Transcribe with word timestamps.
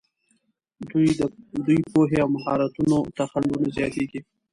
دوی 1.65 1.79
پوهې 1.91 2.17
او 2.23 2.29
مهارتونو 2.35 2.97
ته 3.15 3.23
خنډونه 3.31 3.67
زیاتېږي. 3.77 4.19